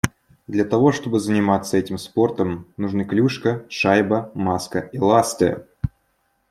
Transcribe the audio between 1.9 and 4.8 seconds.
спортом нужны клюшка, шайба, маска